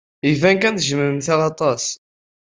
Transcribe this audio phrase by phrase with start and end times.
[0.29, 1.85] Iban kan tejjmemt-aɣ aṭas.